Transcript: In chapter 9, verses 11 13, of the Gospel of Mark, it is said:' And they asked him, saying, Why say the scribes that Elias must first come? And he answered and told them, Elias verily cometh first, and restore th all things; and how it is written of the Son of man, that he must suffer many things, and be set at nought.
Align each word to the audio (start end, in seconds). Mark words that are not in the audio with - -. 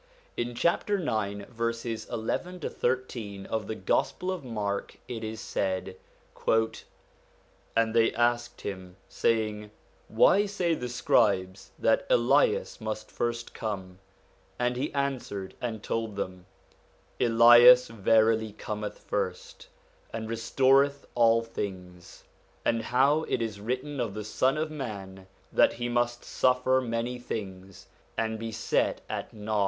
In 0.35 0.55
chapter 0.55 0.97
9, 0.97 1.45
verses 1.47 2.07
11 2.09 2.61
13, 2.61 3.45
of 3.45 3.67
the 3.67 3.75
Gospel 3.75 4.31
of 4.31 4.43
Mark, 4.43 4.97
it 5.07 5.23
is 5.23 5.39
said:' 5.39 5.95
And 7.77 7.93
they 7.93 8.11
asked 8.15 8.61
him, 8.61 8.95
saying, 9.07 9.69
Why 10.07 10.47
say 10.47 10.73
the 10.73 10.89
scribes 10.89 11.69
that 11.77 12.07
Elias 12.09 12.81
must 12.81 13.11
first 13.11 13.53
come? 13.53 13.99
And 14.57 14.75
he 14.75 14.91
answered 14.95 15.53
and 15.61 15.83
told 15.83 16.15
them, 16.15 16.47
Elias 17.19 17.87
verily 17.89 18.53
cometh 18.53 18.97
first, 19.07 19.67
and 20.11 20.27
restore 20.27 20.81
th 20.85 20.95
all 21.13 21.43
things; 21.43 22.23
and 22.65 22.81
how 22.81 23.21
it 23.25 23.39
is 23.39 23.59
written 23.59 23.99
of 23.99 24.15
the 24.15 24.23
Son 24.25 24.57
of 24.57 24.71
man, 24.71 25.27
that 25.53 25.73
he 25.73 25.89
must 25.89 26.25
suffer 26.25 26.81
many 26.81 27.19
things, 27.19 27.85
and 28.17 28.39
be 28.39 28.51
set 28.51 29.01
at 29.07 29.31
nought. 29.31 29.59